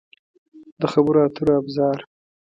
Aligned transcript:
د 0.79 0.81
خبرو 0.93 1.19
اترو 1.25 1.53
ابزار 1.59 1.99